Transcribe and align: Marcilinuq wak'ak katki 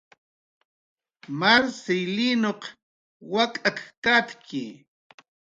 Marcilinuq 1.39 2.61
wak'ak 3.31 3.77
katki 4.03 4.63